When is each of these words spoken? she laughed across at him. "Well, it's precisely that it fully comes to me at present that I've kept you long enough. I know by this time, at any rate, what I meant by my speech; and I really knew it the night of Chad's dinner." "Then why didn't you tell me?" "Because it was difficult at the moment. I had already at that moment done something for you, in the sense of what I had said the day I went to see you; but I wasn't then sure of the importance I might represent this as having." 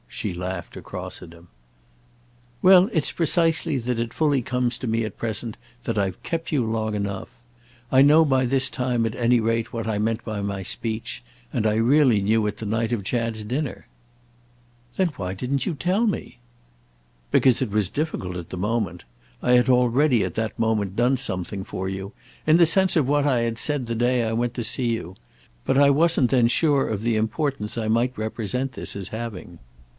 she 0.07 0.33
laughed 0.33 0.75
across 0.75 1.21
at 1.21 1.31
him. 1.31 1.47
"Well, 2.61 2.89
it's 2.91 3.11
precisely 3.11 3.77
that 3.77 3.99
it 3.99 4.13
fully 4.13 4.41
comes 4.41 4.77
to 4.79 4.87
me 4.87 5.03
at 5.05 5.17
present 5.17 5.57
that 5.83 5.97
I've 5.97 6.21
kept 6.21 6.51
you 6.51 6.65
long 6.65 6.95
enough. 6.95 7.29
I 7.91 8.01
know 8.01 8.25
by 8.25 8.45
this 8.45 8.69
time, 8.69 9.05
at 9.05 9.15
any 9.15 9.39
rate, 9.39 9.71
what 9.73 9.87
I 9.87 9.99
meant 9.99 10.23
by 10.25 10.41
my 10.41 10.63
speech; 10.63 11.23
and 11.53 11.65
I 11.65 11.75
really 11.75 12.21
knew 12.21 12.45
it 12.47 12.57
the 12.57 12.65
night 12.65 12.91
of 12.91 13.03
Chad's 13.03 13.43
dinner." 13.43 13.87
"Then 14.95 15.09
why 15.17 15.33
didn't 15.33 15.65
you 15.65 15.73
tell 15.75 16.05
me?" 16.07 16.39
"Because 17.31 17.61
it 17.61 17.71
was 17.71 17.87
difficult 17.89 18.35
at 18.37 18.49
the 18.49 18.57
moment. 18.57 19.05
I 19.41 19.53
had 19.53 19.69
already 19.69 20.23
at 20.23 20.33
that 20.35 20.57
moment 20.59 20.95
done 20.95 21.15
something 21.17 21.63
for 21.63 21.87
you, 21.87 22.11
in 22.45 22.57
the 22.57 22.65
sense 22.67 22.95
of 22.95 23.07
what 23.07 23.25
I 23.25 23.41
had 23.41 23.57
said 23.57 23.85
the 23.85 23.95
day 23.95 24.23
I 24.27 24.33
went 24.33 24.55
to 24.55 24.63
see 24.63 24.89
you; 24.91 25.15
but 25.65 25.77
I 25.77 25.89
wasn't 25.89 26.31
then 26.31 26.47
sure 26.47 26.87
of 26.87 27.01
the 27.03 27.15
importance 27.15 27.77
I 27.77 27.87
might 27.87 28.17
represent 28.17 28.73
this 28.73 28.95
as 28.95 29.09
having." 29.09 29.59